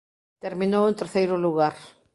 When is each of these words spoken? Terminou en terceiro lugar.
Terminou 0.43 0.83
en 0.87 0.97
terceiro 1.01 1.35
lugar. 1.45 1.75